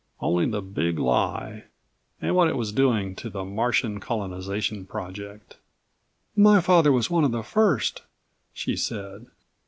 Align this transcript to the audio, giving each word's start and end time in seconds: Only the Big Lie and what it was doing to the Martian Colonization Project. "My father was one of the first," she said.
Only 0.19 0.47
the 0.47 0.63
Big 0.63 0.97
Lie 0.97 1.65
and 2.19 2.35
what 2.35 2.47
it 2.47 2.55
was 2.57 2.71
doing 2.71 3.15
to 3.17 3.29
the 3.29 3.45
Martian 3.45 3.99
Colonization 3.99 4.87
Project. 4.87 5.57
"My 6.35 6.59
father 6.59 6.91
was 6.91 7.11
one 7.11 7.23
of 7.23 7.31
the 7.31 7.43
first," 7.43 8.01
she 8.51 8.75
said. 8.75 9.27